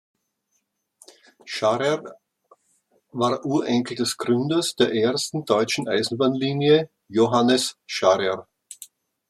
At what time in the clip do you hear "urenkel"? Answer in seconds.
3.45-3.95